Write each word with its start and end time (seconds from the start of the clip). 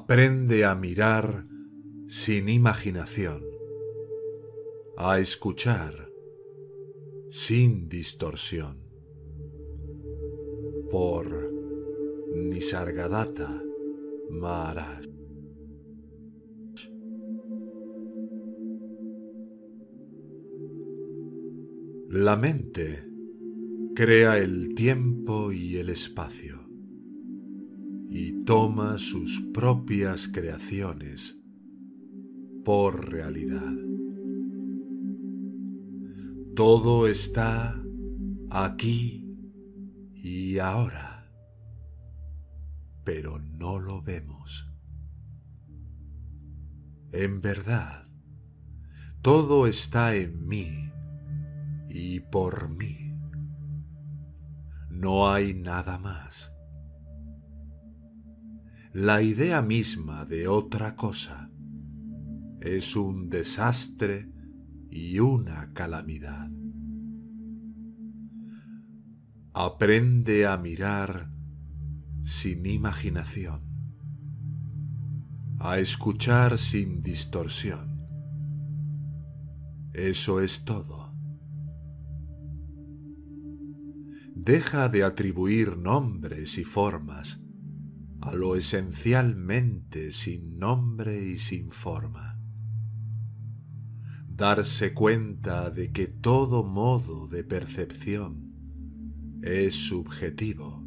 Aprende 0.00 0.64
a 0.64 0.76
mirar 0.76 1.44
sin 2.06 2.48
imaginación, 2.48 3.42
a 4.96 5.18
escuchar 5.18 6.08
sin 7.30 7.88
distorsión. 7.88 8.76
Por 10.88 11.52
Nisargadatta 12.32 13.60
Maharaj. 14.30 15.04
La 22.08 22.36
mente 22.36 23.04
crea 23.96 24.38
el 24.38 24.74
tiempo 24.76 25.50
y 25.50 25.76
el 25.76 25.90
espacio 25.90 26.67
y 28.10 28.44
toma 28.44 28.98
sus 28.98 29.40
propias 29.52 30.28
creaciones 30.28 31.42
por 32.64 33.10
realidad. 33.10 33.74
Todo 36.56 37.06
está 37.06 37.80
aquí 38.50 39.24
y 40.14 40.58
ahora, 40.58 41.30
pero 43.04 43.38
no 43.38 43.78
lo 43.78 44.02
vemos. 44.02 44.72
En 47.12 47.40
verdad, 47.40 48.06
todo 49.22 49.66
está 49.66 50.14
en 50.14 50.46
mí 50.46 50.90
y 51.88 52.20
por 52.20 52.70
mí. 52.70 53.14
No 54.90 55.30
hay 55.30 55.54
nada 55.54 55.98
más 55.98 56.57
la 59.00 59.22
idea 59.22 59.62
misma 59.62 60.24
de 60.24 60.48
otra 60.48 60.96
cosa 60.96 61.52
es 62.60 62.96
un 62.96 63.30
desastre 63.30 64.28
y 64.90 65.20
una 65.20 65.72
calamidad. 65.72 66.50
Aprende 69.54 70.48
a 70.48 70.56
mirar 70.56 71.30
sin 72.24 72.66
imaginación, 72.66 73.62
a 75.60 75.78
escuchar 75.78 76.58
sin 76.58 77.00
distorsión. 77.00 78.04
Eso 79.92 80.40
es 80.40 80.64
todo. 80.64 81.14
Deja 84.34 84.88
de 84.88 85.04
atribuir 85.04 85.76
nombres 85.76 86.58
y 86.58 86.64
formas 86.64 87.47
a 88.20 88.34
lo 88.34 88.56
esencialmente 88.56 90.10
sin 90.12 90.58
nombre 90.58 91.24
y 91.30 91.38
sin 91.38 91.70
forma. 91.70 92.40
Darse 94.28 94.94
cuenta 94.94 95.70
de 95.70 95.92
que 95.92 96.06
todo 96.06 96.64
modo 96.64 97.26
de 97.26 97.44
percepción 97.44 98.52
es 99.42 99.74
subjetivo, 99.74 100.86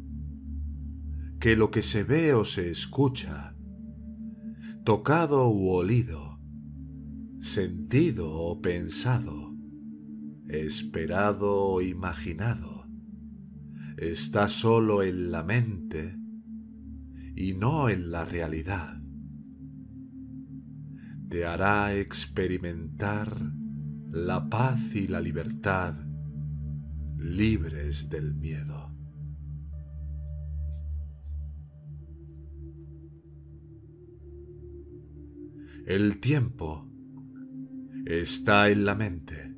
que 1.40 1.56
lo 1.56 1.70
que 1.70 1.82
se 1.82 2.04
ve 2.04 2.34
o 2.34 2.44
se 2.44 2.70
escucha, 2.70 3.54
tocado 4.84 5.48
u 5.48 5.70
olido, 5.70 6.38
sentido 7.40 8.30
o 8.30 8.60
pensado, 8.60 9.54
esperado 10.48 11.64
o 11.64 11.82
imaginado, 11.82 12.86
está 13.96 14.48
solo 14.48 15.02
en 15.02 15.30
la 15.30 15.42
mente 15.42 16.21
y 17.34 17.54
no 17.54 17.88
en 17.88 18.10
la 18.10 18.24
realidad. 18.24 19.00
Te 21.28 21.44
hará 21.44 21.94
experimentar 21.94 23.36
la 24.10 24.48
paz 24.48 24.94
y 24.94 25.08
la 25.08 25.20
libertad 25.20 25.94
libres 27.16 28.10
del 28.10 28.34
miedo. 28.34 28.90
El 35.86 36.20
tiempo 36.20 36.88
está 38.04 38.68
en 38.70 38.84
la 38.84 38.94
mente. 38.94 39.56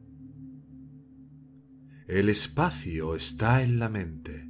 El 2.06 2.28
espacio 2.28 3.14
está 3.14 3.62
en 3.62 3.78
la 3.78 3.88
mente 3.88 4.44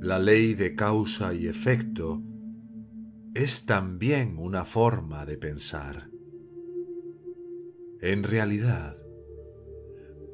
la 0.00 0.18
ley 0.18 0.54
de 0.54 0.74
causa 0.74 1.34
y 1.34 1.48
efecto 1.48 2.22
es 3.34 3.66
también 3.66 4.38
una 4.38 4.64
forma 4.64 5.26
de 5.26 5.36
pensar. 5.36 6.10
En 8.00 8.22
realidad, 8.22 8.96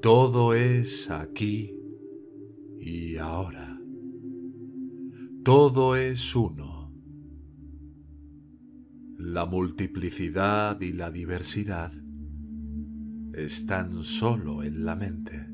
todo 0.02 0.52
es 0.54 1.10
aquí 1.10 1.80
y 2.78 3.16
ahora. 3.16 3.80
Todo 5.42 5.96
es 5.96 6.36
uno. 6.36 6.92
La 9.16 9.46
multiplicidad 9.46 10.78
y 10.82 10.92
la 10.92 11.10
diversidad 11.10 11.92
están 13.32 14.02
solo 14.02 14.62
en 14.62 14.84
la 14.84 14.94
mente. 14.94 15.53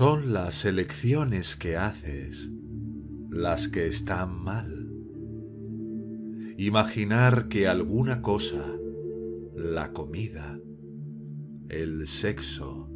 Son 0.00 0.32
las 0.32 0.64
elecciones 0.64 1.56
que 1.56 1.76
haces 1.76 2.50
las 3.28 3.68
que 3.68 3.86
están 3.86 4.34
mal. 4.34 4.88
Imaginar 6.56 7.48
que 7.48 7.68
alguna 7.68 8.22
cosa, 8.22 8.64
la 9.54 9.92
comida, 9.92 10.58
el 11.68 12.06
sexo, 12.06 12.90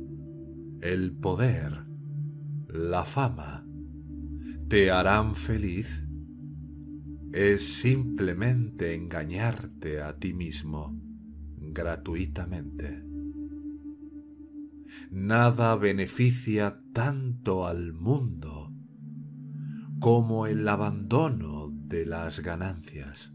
el 0.81 1.13
poder, 1.13 1.85
la 2.69 3.05
fama, 3.05 3.67
te 4.69 4.91
harán 4.91 5.35
feliz 5.35 6.07
es 7.35 7.81
simplemente 7.81 8.95
engañarte 8.95 10.01
a 10.01 10.17
ti 10.17 10.33
mismo 10.33 10.99
gratuitamente. 11.59 13.14
Nada 15.17 15.77
beneficia 15.77 16.83
tanto 16.93 17.69
al 17.69 17.93
mundo 17.93 18.73
como 20.01 20.49
el 20.49 20.67
abandono 20.67 21.71
de 21.73 22.05
las 22.05 22.41
ganancias. 22.41 23.33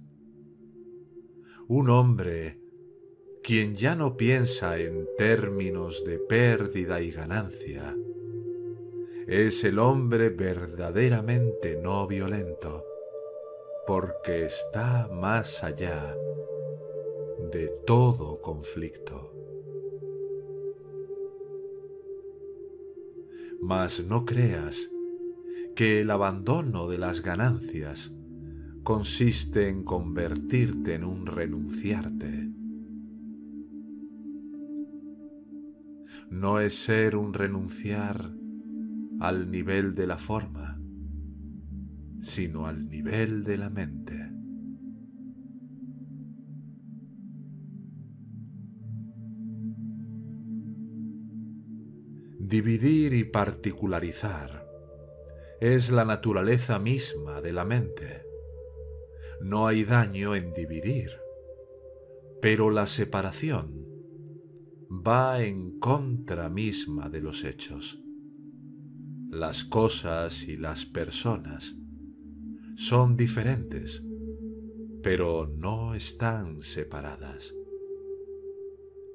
Un 1.70 1.90
hombre 1.90 2.60
quien 3.42 3.76
ya 3.76 3.96
no 3.96 4.18
piensa 4.18 4.78
en 4.78 5.08
términos 5.18 6.04
de 6.04 6.20
pérdida 6.20 7.00
y 7.00 7.12
ganancia, 7.12 7.96
es 9.26 9.64
el 9.64 9.80
hombre 9.80 10.32
verdaderamente 10.32 11.80
no 11.82 12.06
violento, 12.08 12.84
porque 13.88 14.44
está 14.44 15.08
más 15.08 15.64
allá 15.64 16.14
de 17.54 17.70
todo 17.88 18.42
conflicto. 18.42 19.39
Mas 23.62 24.06
no 24.06 24.26
creas 24.26 24.90
que 25.76 26.02
el 26.02 26.12
abandono 26.12 26.90
de 26.90 26.98
las 26.98 27.22
ganancias 27.22 28.16
consiste 28.84 29.70
en 29.70 29.84
convertirte 29.84 30.96
en 30.96 31.04
un 31.04 31.26
renunciarte. 31.26 32.50
No 36.30 36.60
es 36.60 36.76
ser 36.76 37.16
un 37.16 37.34
renunciar 37.34 38.34
al 39.20 39.52
nivel 39.52 39.96
de 39.96 40.08
la 40.08 40.18
forma, 40.18 40.80
sino 42.22 42.66
al 42.66 42.88
nivel 42.90 43.44
de 43.44 43.58
la 43.58 43.70
mente. 43.70 44.19
Dividir 52.50 53.14
y 53.14 53.26
particularizar 53.26 54.68
es 55.62 55.92
la 55.92 56.04
naturaleza 56.04 56.80
misma 56.80 57.42
de 57.42 57.54
la 57.54 57.64
mente. 57.64 58.26
No 59.40 59.68
hay 59.68 59.84
daño 59.84 60.34
en 60.34 60.52
dividir, 60.56 61.12
pero 62.42 62.72
la 62.72 62.88
separación 62.88 63.86
va 64.90 65.44
en 65.44 65.78
contra 65.78 66.50
misma 66.50 67.08
de 67.08 67.22
los 67.22 67.44
hechos. 67.44 68.02
Las 69.30 69.64
cosas 69.64 70.42
y 70.42 70.58
las 70.58 70.86
personas 70.86 71.78
son 72.78 73.16
diferentes, 73.16 74.04
pero 75.04 75.46
no 75.46 75.94
están 75.94 76.64
separadas. 76.64 77.54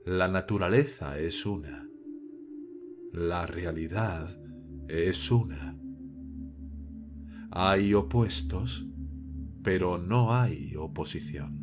La 0.04 0.28
naturaleza 0.28 1.18
es 1.18 1.44
una 1.44 1.83
la 3.14 3.46
realidad 3.46 4.36
es 4.88 5.30
una. 5.30 5.78
Hay 7.52 7.94
opuestos, 7.94 8.88
pero 9.62 9.98
no 9.98 10.34
hay 10.34 10.74
oposición. 10.74 11.60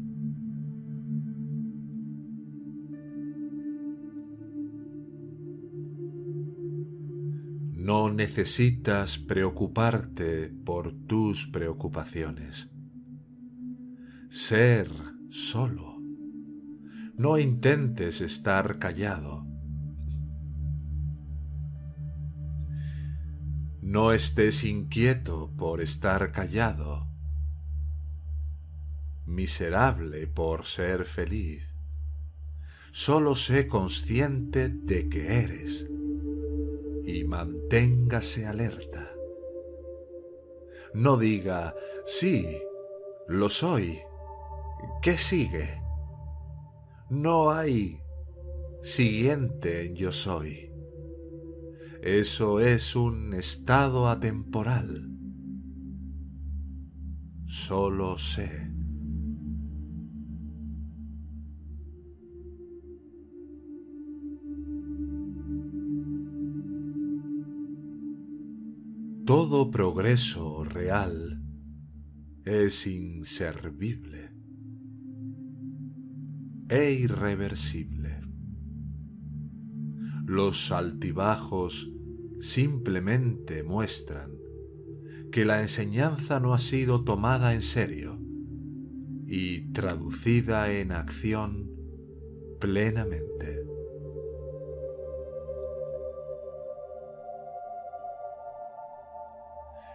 No 7.73 8.13
necesitas 8.13 9.17
preocuparte 9.17 10.53
por 10.63 10.93
tus 10.93 11.47
preocupaciones. 11.47 12.71
Ser 14.29 14.89
solo. 15.29 15.97
No 17.17 17.37
intentes 17.37 18.21
estar 18.21 18.79
callado 18.79 19.50
No 23.91 24.13
estés 24.13 24.63
inquieto 24.63 25.51
por 25.57 25.81
estar 25.81 26.31
callado, 26.31 27.07
miserable 29.25 30.27
por 30.27 30.65
ser 30.65 31.03
feliz. 31.03 31.65
Solo 32.93 33.35
sé 33.35 33.67
consciente 33.67 34.69
de 34.69 35.09
que 35.09 35.43
eres 35.43 35.89
y 37.05 37.25
manténgase 37.25 38.45
alerta. 38.45 39.11
No 40.93 41.17
diga, 41.17 41.75
sí, 42.05 42.47
lo 43.27 43.49
soy. 43.49 43.99
¿Qué 45.01 45.17
sigue? 45.17 45.81
No 47.09 47.51
hay 47.51 47.99
siguiente 48.83 49.83
en 49.83 49.95
yo 49.95 50.13
soy. 50.13 50.70
Eso 52.03 52.59
es 52.59 52.95
un 52.95 53.35
estado 53.35 54.09
atemporal. 54.09 55.07
Solo 57.45 58.17
sé. 58.17 58.71
Todo 69.23 69.69
progreso 69.69 70.63
real 70.63 71.43
es 72.43 72.87
inservible 72.87 74.33
e 76.67 76.93
irreversible. 76.93 78.30
Los 80.31 80.71
altibajos 80.71 81.91
simplemente 82.39 83.63
muestran 83.63 84.31
que 85.29 85.43
la 85.43 85.59
enseñanza 85.59 86.39
no 86.39 86.53
ha 86.53 86.59
sido 86.59 87.03
tomada 87.03 87.53
en 87.53 87.61
serio 87.61 88.17
y 89.27 89.73
traducida 89.73 90.71
en 90.71 90.93
acción 90.93 91.69
plenamente. 92.61 93.65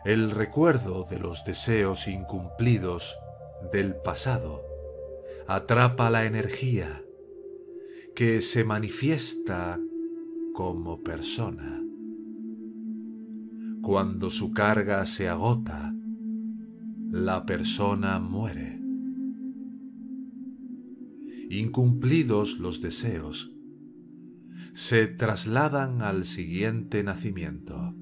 El 0.05 0.31
recuerdo 0.33 1.07
de 1.09 1.19
los 1.19 1.47
deseos 1.47 2.09
incumplidos 2.09 3.17
del 3.73 3.97
pasado 3.97 4.63
atrapa 5.47 6.11
la 6.11 6.27
energía 6.27 7.03
que 8.15 8.43
se 8.43 8.65
manifiesta 8.65 9.81
como 10.57 11.03
persona. 11.03 11.83
Cuando 13.83 14.31
su 14.31 14.53
carga 14.53 15.05
se 15.05 15.29
agota, 15.29 15.95
la 17.11 17.45
persona 17.45 18.19
muere. 18.21 18.81
Incumplidos 21.51 22.59
los 22.59 22.81
deseos, 22.81 23.55
se 24.73 25.07
trasladan 25.09 26.01
al 26.01 26.25
siguiente 26.25 27.05
nacimiento. 27.05 27.95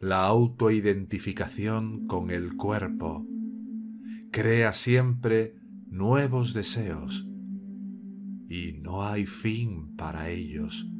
La 0.00 0.24
autoidentificación 0.24 2.06
con 2.06 2.30
el 2.30 2.56
cuerpo 2.56 3.26
crea 4.30 4.72
siempre 4.72 5.56
nuevos 5.90 6.54
deseos 6.54 7.25
y 8.48 8.72
no 8.80 9.04
hay 9.04 9.26
fin 9.26 9.94
para 9.96 10.30
ellos, 10.30 10.90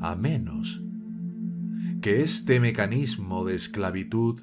a 0.00 0.14
menos 0.14 0.82
que 2.00 2.22
este 2.22 2.60
mecanismo 2.60 3.44
de 3.44 3.54
esclavitud 3.54 4.40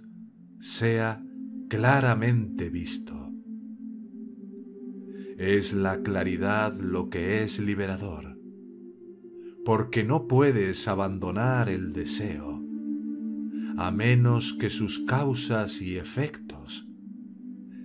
sea 0.59 1.23
claramente 1.69 2.69
visto. 2.69 3.31
Es 5.37 5.73
la 5.73 6.01
claridad 6.01 6.75
lo 6.79 7.09
que 7.09 7.43
es 7.43 7.59
liberador, 7.59 8.37
porque 9.65 10.03
no 10.03 10.27
puedes 10.27 10.87
abandonar 10.87 11.69
el 11.69 11.93
deseo, 11.93 12.61
a 13.77 13.91
menos 13.91 14.53
que 14.53 14.69
sus 14.69 14.99
causas 14.99 15.81
y 15.81 15.97
efectos 15.97 16.89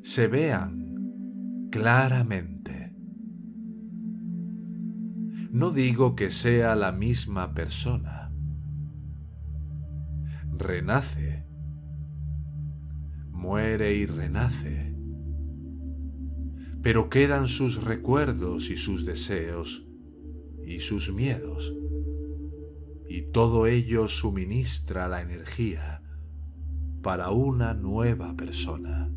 se 0.03 0.27
vean 0.27 1.69
claramente. 1.71 2.58
No 5.51 5.71
digo 5.71 6.15
que 6.15 6.31
sea 6.31 6.77
la 6.77 6.93
misma 6.93 7.55
persona. 7.55 8.31
Renace, 10.57 11.47
muere 13.31 13.95
y 13.95 14.05
renace, 14.05 14.95
pero 16.83 17.09
quedan 17.09 17.49
sus 17.49 17.83
recuerdos 17.83 18.69
y 18.69 18.77
sus 18.77 19.07
deseos 19.07 19.87
y 20.67 20.81
sus 20.81 21.13
miedos, 21.15 21.75
y 23.09 23.31
todo 23.33 23.67
ello 23.67 24.09
suministra 24.09 25.09
la 25.09 25.23
energía 25.23 26.03
para 27.03 27.31
una 27.31 27.73
nueva 27.73 28.37
persona. 28.37 29.11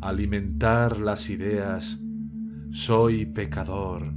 Alimentar 0.00 0.98
las 0.98 1.30
ideas, 1.30 2.00
soy 2.70 3.26
pecador, 3.26 4.12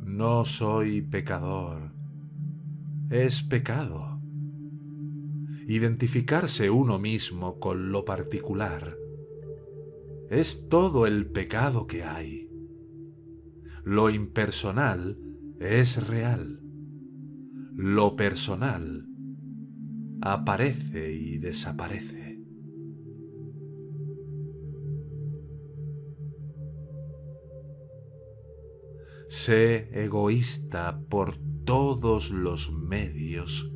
no 0.00 0.44
soy 0.44 1.02
pecador, 1.02 1.92
es 3.10 3.42
pecado. 3.42 4.20
Identificarse 5.66 6.70
uno 6.70 6.98
mismo 6.98 7.58
con 7.60 7.92
lo 7.92 8.04
particular 8.04 8.96
es 10.32 10.68
todo 10.68 11.06
el 11.06 11.26
pecado 11.26 11.86
que 11.86 12.04
hay. 12.04 12.48
Lo 13.84 14.08
impersonal 14.08 15.18
es 15.60 16.06
real. 16.06 16.60
Lo 17.74 18.16
personal 18.16 19.06
aparece 20.22 21.12
y 21.12 21.38
desaparece. 21.38 22.31
Sé 29.34 29.88
egoísta 29.94 31.00
por 31.08 31.38
todos 31.64 32.30
los 32.30 32.70
medios 32.70 33.72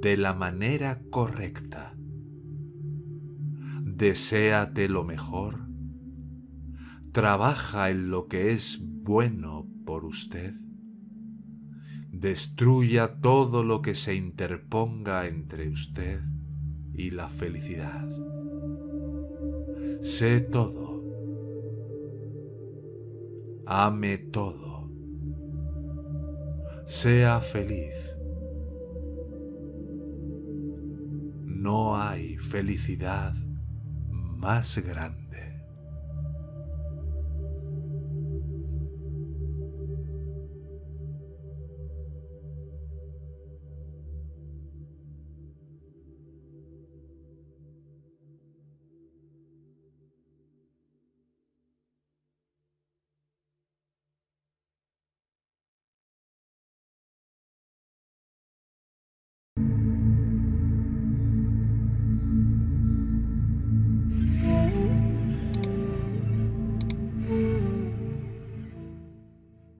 de 0.00 0.16
la 0.16 0.32
manera 0.32 1.02
correcta. 1.10 1.94
Deséate 3.82 4.88
lo 4.88 5.04
mejor. 5.04 5.68
Trabaja 7.12 7.90
en 7.90 8.08
lo 8.08 8.28
que 8.28 8.52
es 8.52 8.82
bueno 8.82 9.68
por 9.84 10.06
usted. 10.06 10.54
Destruya 12.10 13.20
todo 13.20 13.64
lo 13.64 13.82
que 13.82 13.94
se 13.94 14.14
interponga 14.14 15.26
entre 15.26 15.68
usted 15.68 16.22
y 16.94 17.10
la 17.10 17.28
felicidad. 17.28 18.08
Sé 20.00 20.40
todo 20.40 20.91
ame 23.66 24.18
todo, 24.18 24.90
sea 26.86 27.40
feliz. 27.40 27.94
No 31.46 31.96
hay 31.96 32.36
felicidad 32.38 33.34
más 34.10 34.78
grande. 34.78 35.51